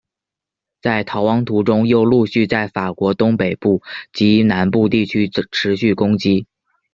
[0.81, 6.47] 在逃亡途中又陆续在法国东北部及南部地区持续攻击。